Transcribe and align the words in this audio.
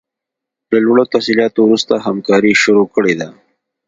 له 0.71 0.77
لوړو 0.85 1.03
تحصیلاتو 1.13 1.59
وروسته 1.63 1.93
همکاري 2.07 2.53
شروع 2.63 2.87
کړې 2.95 3.13
ده. 3.19 3.29